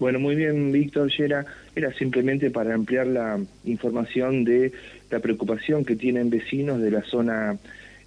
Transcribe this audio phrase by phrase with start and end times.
[0.00, 1.44] Bueno, muy bien, Víctor Yera.
[1.76, 4.72] Era simplemente para ampliar la información de
[5.10, 7.58] la preocupación que tienen vecinos de la zona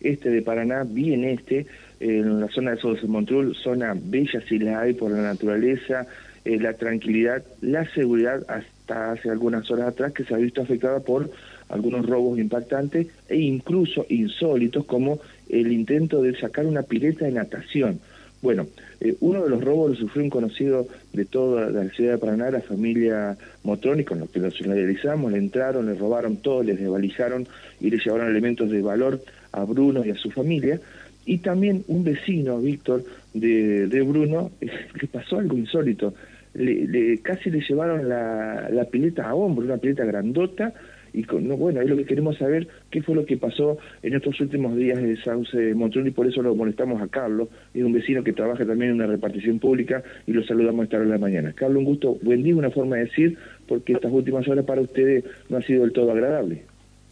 [0.02, 1.68] este de Paraná, bien este,
[2.00, 6.08] en la zona de Sodos Montrul, zona bella si la hay por la naturaleza,
[6.44, 11.00] eh, la tranquilidad, la seguridad hasta hace algunas horas atrás que se ha visto afectada
[11.00, 11.30] por
[11.70, 18.00] algunos robos impactantes e incluso insólitos como el intento de sacar una pileta de natación.
[18.44, 18.68] Bueno,
[19.00, 22.52] eh, uno de los robos lo sufrió un conocido de toda la ciudad de Paraná,
[22.52, 27.48] la familia Motroni, con los que nos realizamos, le entraron, le robaron todo, les desvalijaron
[27.80, 29.22] y le llevaron elementos de valor
[29.54, 30.82] a Bruno y a su familia.
[31.26, 36.14] Y también un vecino, Víctor, de, de Bruno, le pasó algo insólito.
[36.54, 40.74] Le, casi le llevaron la, la pileta a hombro, una pileta grandota,
[41.14, 44.16] y con, no, bueno, es lo que queremos saber, qué fue lo que pasó en
[44.16, 47.94] estos últimos días de Sauce Montreal y por eso lo molestamos a Carlos, es un
[47.94, 51.20] vecino que trabaja también en una repartición pública y lo saludamos esta hora de la
[51.20, 51.54] mañana.
[51.54, 55.24] Carlos, un gusto, buen día, una forma de decir, porque estas últimas horas para ustedes
[55.50, 56.64] no ha sido del todo agradable.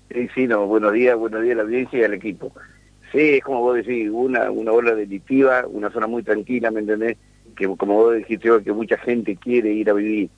[0.10, 2.52] Sí, sí, no, buenos días, buenos días a la audiencia y al equipo.
[3.12, 7.18] Sí, es como vos decís, una, una ola delictiva, una zona muy tranquila, ¿me entendés?
[7.56, 10.30] Que como vos dijiste, que mucha gente quiere ir a vivir.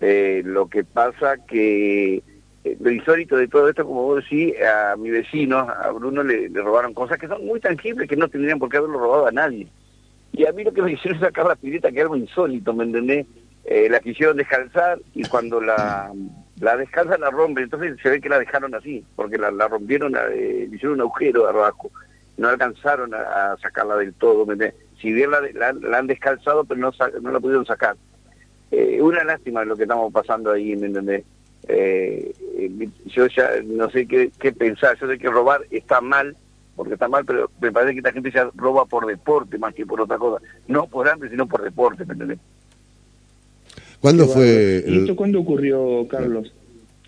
[0.00, 2.22] Eh, lo que pasa que
[2.64, 6.48] eh, lo insólito de todo esto, como vos decís, a mi vecino, a Bruno, le,
[6.48, 9.68] robaron cosas que son muy tangibles, que no tendrían por qué haberlo robado a nadie.
[10.32, 12.84] Y a mí lo que me hicieron sacar la pileta, que era algo insólito, ¿me
[12.84, 13.26] entendés?
[13.64, 16.12] Eh, la quisieron descalzar y cuando la,
[16.60, 20.68] la la rompen, entonces se ve que la dejaron así, porque la, la rompieron, eh,
[20.72, 21.90] hicieron un agujero abajo,
[22.36, 24.74] no alcanzaron a, sacarla del todo, ¿me entendés?
[25.00, 25.40] Si bien la,
[25.72, 27.96] la, han descalzado, pero no, no la pudieron sacar.
[28.70, 31.24] Eh, una lástima lo que estamos pasando ahí, ¿me entendés?
[31.68, 32.32] Eh,
[33.06, 36.36] yo ya no sé qué, pensar, yo sé que robar está mal,
[36.76, 39.86] porque está mal, pero me parece que esta gente ya roba por deporte más que
[39.86, 42.38] por otra cosa, no por hambre, sino por deporte, ¿me entendés?
[44.00, 44.84] ¿Cuándo fue?
[44.86, 46.52] ¿Y esto cuándo ocurrió, Carlos?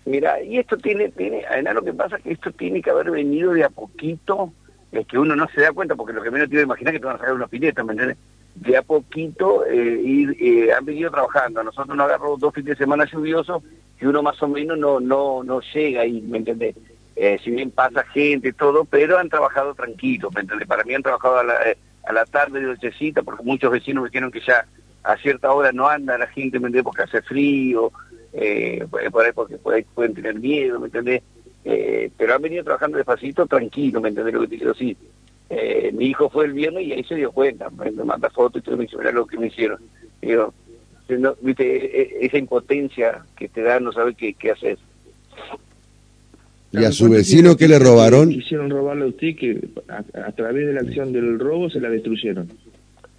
[0.05, 3.11] Mira, y esto tiene, tiene, además lo que pasa es que esto tiene que haber
[3.11, 4.53] venido de a poquito,
[4.91, 6.97] es que uno no se da cuenta, porque lo que menos tiene que imaginar es
[6.97, 8.17] que te van a sacar una pileta, ¿me entiendes?
[8.59, 11.59] De a poquito eh, eh, han venido trabajando.
[11.59, 13.61] A nosotros nos agarró dos fines de semana lluviosos
[14.01, 16.75] y uno más o menos no no no llega ahí, ¿me entiendes?
[17.15, 20.67] Eh, si bien pasa gente, todo, pero han trabajado tranquilos, ¿me entiendes?
[20.67, 21.55] Para mí han trabajado a la,
[22.05, 24.65] a la tarde de nochecita, porque muchos vecinos me dijeron que ya
[25.03, 26.83] a cierta hora no anda la gente, ¿me entiendes?
[26.83, 27.91] Porque hace frío,
[29.11, 31.21] por ahí porque pueden tener miedo, ¿me entendés?
[31.63, 34.97] Pero han venido trabajando despacito, tranquilo, ¿me entendés lo que te quiero decir?
[35.49, 38.65] Eh, mi hijo fue el viernes y ahí se dio cuenta, me, manda fotos y
[38.65, 39.79] todo me dice, mira lo que me hicieron.
[40.21, 40.53] Digo,
[41.41, 44.77] viste, e, e, esa impotencia que te da no saber qué, qué hacer.
[46.71, 48.29] ¿Y a su vecino qué le robaron?
[48.29, 52.49] Quisieron robarle a usted que a, través de la acción del robo se la destruyeron.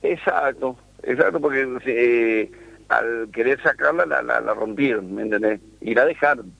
[0.03, 2.50] Exacto, exacto, porque eh,
[2.88, 5.61] al querer sacarla la, la, rompieron, ¿me entendés?
[5.81, 6.53] Y la dejaron.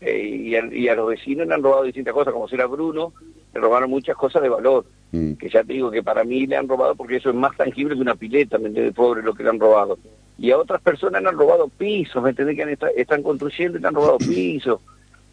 [0.00, 3.12] Eh, y, a, los vecinos le han robado distintas cosas, como si era Bruno,
[3.54, 5.34] le robaron muchas cosas de valor, mm.
[5.34, 7.94] que ya te digo que para mí le han robado porque eso es más tangible
[7.94, 8.94] que una pileta, ¿me entiendes?
[8.94, 9.98] Pobre lo que le han robado.
[10.38, 12.56] Y a otras personas le han robado pisos, ¿me entendés?
[12.56, 14.80] Que están construyendo y le han robado pisos.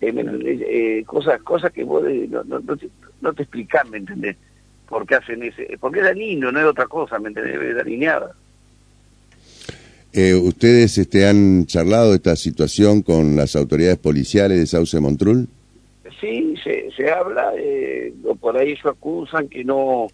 [0.02, 2.90] Eh, eh, cosas cosas que vos no, no, no, te,
[3.22, 4.36] no te explicás, ¿me entendés?
[4.88, 5.78] ¿Por qué hacen ese?
[5.80, 7.56] Porque es dañino, no es otra cosa, ¿me entendés?
[7.56, 8.34] Es alineada.
[10.18, 15.50] Eh, ¿Ustedes este, han charlado esta situación con las autoridades policiales de Sauce Montrul?
[16.22, 18.12] Sí, se, se habla, eh,
[18.42, 20.08] por ahí ellos acusan que no,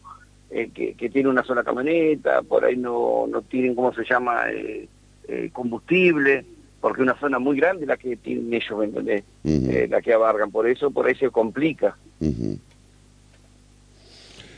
[0.51, 4.51] eh, que, que, tiene una sola camioneta, por ahí no, no tienen, ¿cómo se llama?,
[4.51, 4.85] eh,
[5.29, 6.43] eh combustible,
[6.81, 8.77] porque es una zona muy grande la que tienen ellos,
[9.43, 11.95] ¿me la que abarcan, por eso por ahí se complica.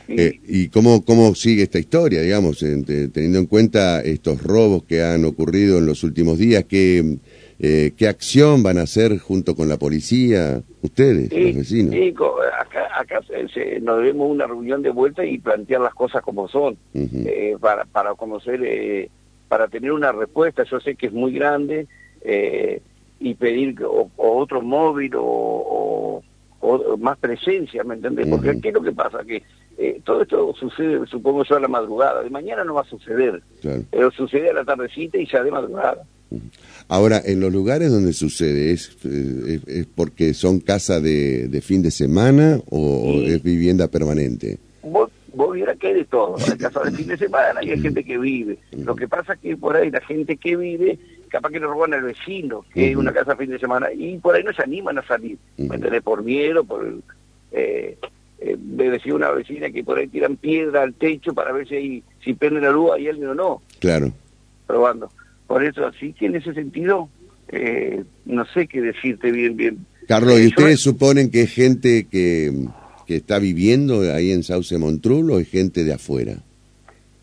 [0.08, 5.24] Eh, ¿Y cómo, cómo sigue esta historia, digamos, teniendo en cuenta estos robos que han
[5.24, 6.64] ocurrido en los últimos días?
[6.64, 7.18] ¿Qué,
[7.58, 11.94] eh, qué acción van a hacer junto con la policía ustedes, los vecinos?
[11.94, 12.14] Sí,
[12.58, 13.20] acá, acá
[13.82, 18.14] nos debemos una reunión de vuelta y plantear las cosas como son, eh, para, para
[18.14, 19.10] conocer, eh,
[19.48, 20.64] para tener una respuesta.
[20.64, 21.86] Yo sé que es muy grande
[23.20, 26.22] y pedir o, otro móvil o,
[26.60, 28.26] o, más presencia, ¿me entendés?
[28.26, 29.22] Porque ¿qué es lo que pasa?
[29.24, 29.42] Que
[29.76, 32.22] eh, todo esto sucede, supongo yo, a la madrugada.
[32.22, 33.42] De mañana no va a suceder,
[33.90, 36.04] pero sucede a la tardecita y ya de madrugada.
[36.88, 41.82] Ahora, en los lugares donde sucede, ¿es, eh, es, porque son casas de, de, fin
[41.82, 44.58] de semana o, es vivienda permanente?
[44.82, 46.36] Vos, vos que hay de todo.
[46.38, 48.58] Hay casas de fin de semana y hay gente que vive.
[48.72, 50.98] Lo que pasa es que por ahí la gente que vive,
[51.28, 54.18] capaz que le roban al vecino, que es una casa de fin de semana, y
[54.18, 55.38] por ahí no se animan a salir.
[55.56, 56.02] ¿Me entendés?
[56.02, 56.86] Por miedo, por...
[57.52, 57.96] Eh,
[58.40, 62.02] eh, me decía una vecina que por ahí tiran piedra al techo para ver si,
[62.22, 63.62] si prende la luz y alguien o no.
[63.78, 64.12] Claro.
[64.66, 65.08] Probando.
[65.46, 67.08] Por eso, así que en ese sentido,
[67.48, 69.86] eh, no sé qué decirte bien, bien.
[70.08, 72.52] Carlos, ¿y ustedes suponen que es gente que,
[73.06, 76.36] que está viviendo ahí en Sauce Montrul o es gente de afuera?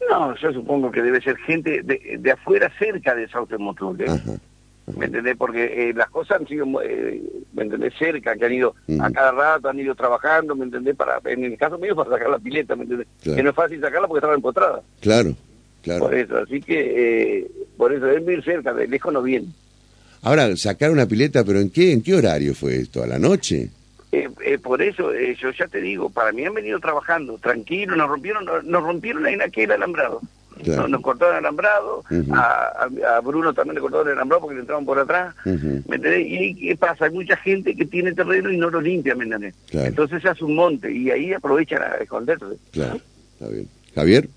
[0.10, 4.02] No, yo supongo que debe ser gente de, de afuera cerca de Sauce Montrul.
[4.02, 4.08] ¿eh?
[4.98, 5.38] ¿Me entendés?
[5.38, 7.22] Porque eh, las cosas han sido, eh,
[7.54, 7.94] ¿me entendés?
[7.98, 10.96] Cerca, que han ido a cada rato, han ido trabajando, ¿me entendés?
[10.96, 13.08] Para, en el caso mío, para sacar la pileta, ¿me entendés?
[13.24, 14.82] Que no es fácil sacarla porque estaba empotrada.
[15.00, 15.36] Claro,
[15.82, 16.06] claro.
[16.06, 19.48] Por eso, así que, eh, por eso, es muy cerca, de lejos no viene.
[20.22, 23.02] Ahora, sacar una pileta, pero ¿en qué, en qué horario fue esto?
[23.02, 23.72] ¿A la noche?
[24.12, 28.08] Eh, eh, por eso, yo ya te digo, para mí han venido trabajando, tranquilo, nos
[28.08, 30.22] rompieron, nos, rompieron ahí en aquel alambrado.
[30.64, 34.86] Nos, cortaron el alambrado, a, a, Bruno también le cortaron el alambrado porque le entraban
[34.86, 35.34] por atrás.
[35.44, 36.28] ¿Me entendés?
[36.28, 37.06] ¿Y qué pasa?
[37.06, 39.56] Hay mucha gente que tiene terreno y no lo limpia, ¿me entendés?
[39.72, 42.46] Entonces se hace un monte y ahí aprovechan a esconderse.
[42.74, 43.00] Claro,
[43.40, 43.68] está bien.
[43.96, 44.30] ¿Javier?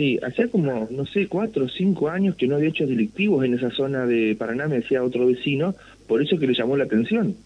[0.00, 3.52] Sí, hacía como, no sé, cuatro o cinco años que no había hechos delictivos en
[3.52, 5.74] esa zona de Paraná, me decía otro vecino,
[6.08, 7.36] por eso que le llamó la atención.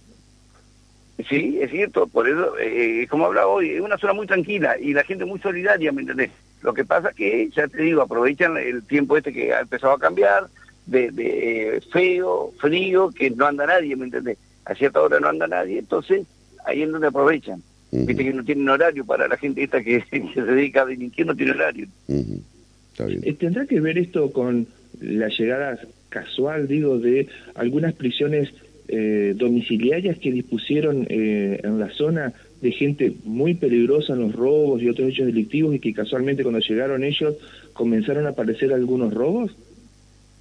[1.28, 4.92] Sí, es cierto, por eso, eh, como hablaba hoy, es una zona muy tranquila y
[4.92, 6.30] la gente muy solidaria, ¿me entendés?
[6.62, 9.98] Lo que pasa que, ya te digo, aprovechan el tiempo este que ha empezado a
[9.98, 10.46] cambiar,
[10.86, 14.38] de, de feo, frío, que no anda nadie, ¿me entendés?
[14.64, 16.24] A cierta hora no anda nadie, entonces
[16.64, 17.60] ahí es donde aprovechan.
[17.94, 20.02] Viste que no tienen horario para la gente esta que,
[20.34, 21.86] se dedica a delinquir, no tiene horario.
[22.08, 24.66] Eh, ¿Tendrá que ver esto con
[25.00, 28.50] la llegada casual, digo, de algunas prisiones
[28.88, 34.82] eh, domiciliarias que dispusieron eh, en la zona de gente muy peligrosa en los robos
[34.82, 37.36] y otros hechos delictivos y que casualmente cuando llegaron ellos
[37.72, 39.56] comenzaron a aparecer algunos robos?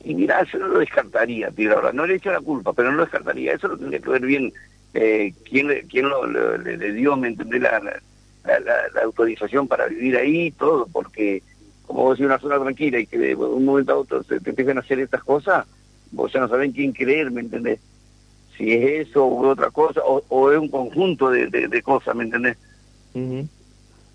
[0.03, 2.97] Y mira, eso no lo descartaría, tío, ahora no le echo la culpa, pero no
[2.97, 4.51] lo descartaría, eso lo tendría que ver bien
[4.93, 6.25] eh, quién, quién lo,
[6.57, 11.41] le, dio, me entendé, la, la, autorización para vivir ahí, todo, porque
[11.85, 14.51] como vos decís, una zona tranquila y que de un momento a otro te, te
[14.51, 15.65] empiezan a hacer estas cosas,
[16.11, 17.79] vos ya no saben quién creer, ¿me entendés?
[18.57, 22.57] si es eso o otra cosa, o, es un conjunto de, de, cosas, ¿me entendés?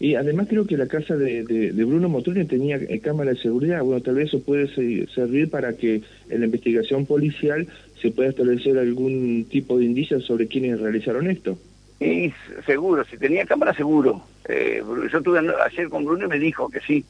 [0.01, 3.83] Y además creo que la casa de, de, Bruno Motroni tenía eh, cámara de seguridad.
[3.83, 4.69] Bueno, tal vez eso puede
[5.09, 7.67] servir para que en la investigación policial
[8.01, 11.59] se pueda establecer algún tipo de indicios sobre quiénes realizaron esto.
[11.99, 12.33] Y
[12.65, 14.23] seguro, si tenía cámara, seguro.
[14.49, 17.05] Eh, yo estuve ayer con Bruno y me dijo que sí,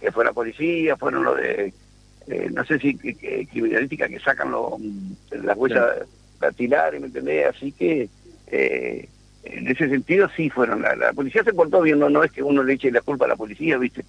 [0.00, 1.72] que fue la policía, fueron los de,
[2.26, 4.76] eh, no sé si criminalística que sacan lo,
[5.30, 6.00] las huellas
[6.40, 7.46] dactilares, ¿me entendés?
[7.46, 8.08] Así que
[8.48, 9.08] eh,
[9.44, 10.82] en ese sentido sí fueron.
[10.82, 13.28] La, policía se portó bien, no, no es que uno le eche la culpa a
[13.28, 14.04] la policía, ¿viste?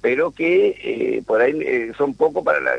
[0.00, 2.72] Pero que eh, por ahí eh, son poco para la,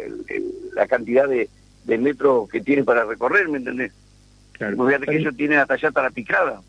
[0.73, 1.49] la cantidad de,
[1.85, 3.91] de, metros que tiene para recorrer, ¿me entendés?
[4.53, 4.85] Claro.
[4.87, 6.61] Fíjate que ellos tienen hasta allá hasta la picada.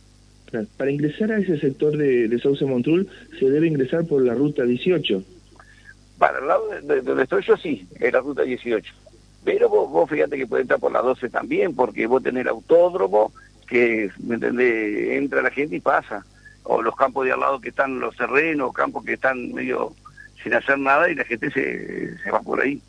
[0.76, 3.08] Para ingresar a ese sector de, de Sauce Montrul
[3.38, 5.22] se debe ingresar por la ruta 18.
[6.18, 8.94] Para el lado de, donde estoy yo sí, es la ruta 18.
[9.44, 12.48] Pero vos, vos fíjate que puede entrar por las 12 también, porque vos tenés el
[12.48, 13.32] autódromo,
[13.72, 15.18] que, ¿me entendés?
[15.18, 16.24] Entra la gente y pasa.
[16.64, 19.94] O los campos de al lado que están los terrenos, campos que están medio
[20.42, 22.80] sin hacer nada y la gente se, se va por ahí.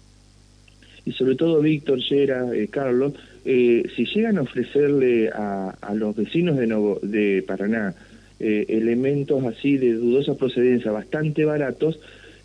[1.05, 3.13] Y sobre todo Víctor, Yera, eh, Carlos,
[3.45, 7.93] eh, si llegan a ofrecerle a, a los vecinos de, Novo, de Paraná
[8.39, 11.99] eh, elementos así de dudosa procedencia bastante baratos,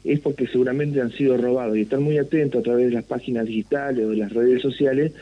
[0.05, 3.46] es porque seguramente han sido robados y están muy atentos a través de las páginas
[3.46, 5.12] digitales o de las redes sociales.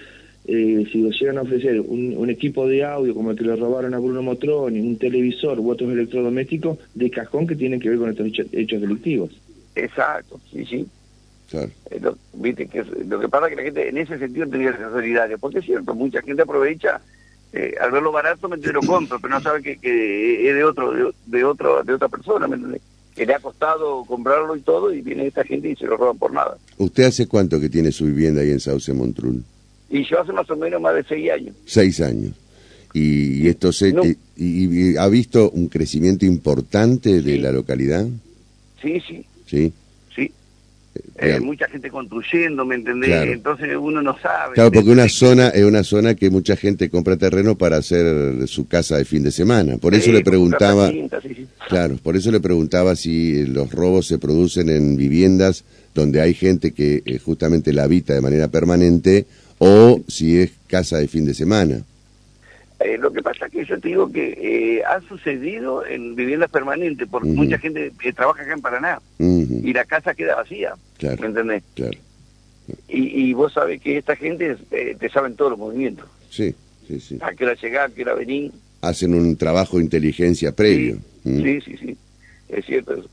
[0.48, 3.94] Eh, si los llegan a ofrecer un, equipo de audio como el que le robaron
[3.94, 8.11] a Bruno Motroni, un televisor u otros electrodomésticos de cajón que tienen que ver con
[8.11, 9.30] estos hechos, delictivos.
[9.75, 10.87] Exacto, sí, sí.
[11.50, 11.71] Claro.
[11.90, 14.73] Eh, lo, viste que lo que pasa es que la gente en ese sentido tendría
[14.73, 17.00] que ser solidaria, porque es cierto, mucha gente aprovecha
[17.52, 20.92] eh, al verlo barato me lo compro, pero no sabe que, que es de otro
[20.92, 22.82] de, de otro de otra persona, ¿me entiendes?
[23.16, 26.18] que le ha costado comprarlo y todo, y viene esta gente y se lo roban
[26.18, 26.59] por nada.
[26.76, 29.42] ¿Usted hace cuánto que tiene su vivienda ahí en Sauce Montrul?
[29.90, 31.55] Y yo hace más o menos más de seis años.
[31.64, 32.33] Seis años.
[32.93, 33.95] Y, esto se,
[34.37, 38.07] y, ha visto un crecimiento importante de la localidad.
[38.81, 39.25] Sí, sí.
[39.47, 39.73] Sí.
[41.19, 43.28] Eh, mucha gente construyendo, ¿me entendés?
[43.28, 44.55] Entonces uno no sabe.
[44.55, 48.66] Claro, porque una zona es una zona que mucha gente compra terreno para hacer su
[48.66, 49.78] casa de fin de semana.
[49.78, 50.90] Por eso le preguntaba,
[51.69, 55.64] claro, por eso le preguntaba si los robos se producen en viviendas
[55.95, 59.26] donde hay gente que eh, justamente la habita de manera permanente
[59.58, 61.82] o si es casa de fin de semana.
[62.78, 66.50] Eh, lo que pasa es que yo te digo que eh, ha sucedido en viviendas
[66.50, 71.26] permanentes, porque mucha gente eh, trabaja acá en Paraná y la casa queda vacía, ¿me
[71.26, 71.62] entendés?
[71.75, 71.98] Claro.
[72.88, 74.56] Y, y, vos sabés que esta gente
[74.98, 76.06] te saben todos los movimientos.
[76.30, 76.54] Sí,
[76.86, 77.18] sí, sí.
[77.22, 78.50] A qué hora llegar, a qué hora venir.
[78.82, 80.98] Hacen un trabajo de inteligencia previo.
[81.25, 81.96] Sí, sí, sí,
[82.48, 83.08] es cierto eso.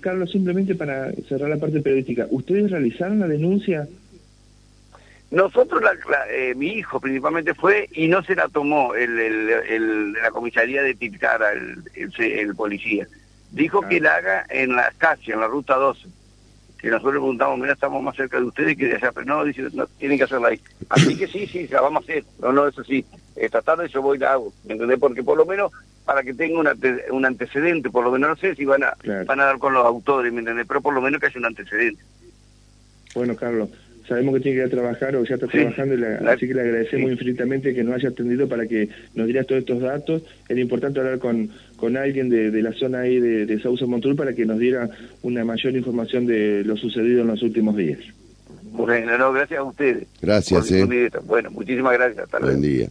[0.00, 3.88] Carlos, simplemente para cerrar la parte periodística, ¿ustedes realizaron la denuncia
[5.32, 5.96] Nosotros, la,
[6.30, 10.94] eh, mi hijo principalmente fue y no se la tomó el, el, la comisaría de
[10.94, 11.82] Tilcara, el,
[12.18, 13.08] el, policía.
[13.50, 16.06] Dijo que la haga en la calle, en la ruta 12.
[16.78, 19.42] Que nosotros le preguntamos, mira, estamos más cerca de ustedes que de allá, pero no,
[19.42, 20.60] dice, no, tienen que hacerla ahí.
[20.90, 22.24] Así que sí, sí, la vamos a hacer.
[22.38, 23.02] No, no, eso sí.
[23.34, 24.98] Esta tarde yo voy y la hago, ¿me entendés?
[24.98, 25.72] Porque por lo menos
[26.04, 26.60] para que tenga
[27.10, 28.92] un antecedente, por lo menos no sé si van a,
[29.24, 30.66] van a dar con los autores, ¿me entendés?
[30.68, 32.02] Pero por lo menos que haya un antecedente.
[33.14, 33.70] Bueno, Carlos,
[34.08, 35.94] sabemos que tiene que ir a trabajar o ya está trabajando,
[36.28, 39.80] así que le agradecemos infinitamente que nos haya atendido para que nos diera todos estos
[39.80, 40.22] datos.
[40.48, 44.34] Era importante hablar con, con alguien de, la zona ahí de, de Sauce Montul para
[44.34, 44.88] que nos diera
[45.22, 48.00] una mayor información de lo sucedido en los últimos días.
[48.72, 50.06] Bueno, no, gracias a ustedes.
[50.20, 51.10] Gracias, eh.
[51.24, 52.24] Bueno, muchísimas gracias.
[52.24, 52.58] Hasta luego.
[52.58, 52.88] Buen día.